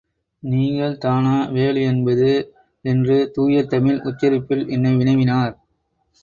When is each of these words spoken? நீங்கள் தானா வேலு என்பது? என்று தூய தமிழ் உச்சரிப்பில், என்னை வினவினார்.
நீங்கள் 0.43 0.97
தானா 0.97 1.49
வேலு 1.49 1.81
என்பது? 1.81 2.31
என்று 2.85 3.31
தூய 3.33 3.63
தமிழ் 3.65 3.99
உச்சரிப்பில், 4.03 4.65
என்னை 4.69 4.95
வினவினார். 4.95 5.55